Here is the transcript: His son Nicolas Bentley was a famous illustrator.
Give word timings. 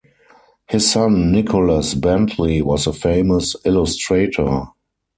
His 0.67 0.91
son 0.91 1.31
Nicolas 1.31 1.93
Bentley 1.93 2.63
was 2.63 2.87
a 2.87 2.91
famous 2.91 3.55
illustrator. 3.63 4.63